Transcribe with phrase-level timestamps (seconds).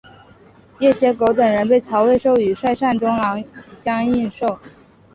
[0.79, 3.43] 掖邪狗等人被曹魏授予率善中郎
[3.83, 4.59] 将印绶。